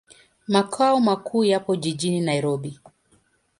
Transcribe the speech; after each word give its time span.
Makao 0.47 0.99
makuu 0.99 1.43
yapo 1.43 1.75
jijini 1.75 2.21
Nairobi. 2.21 2.79